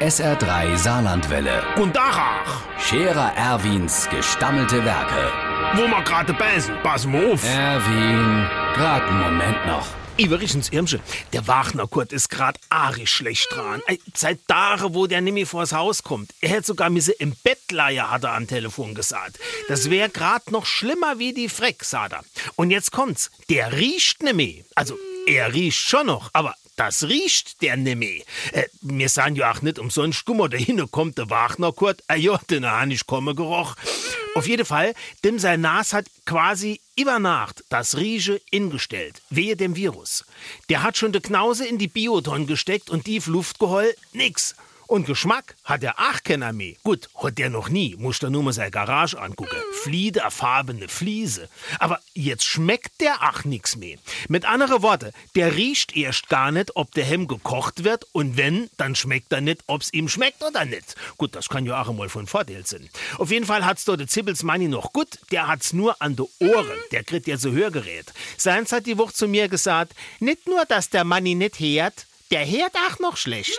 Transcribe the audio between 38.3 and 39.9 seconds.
ingestellt, wehe dem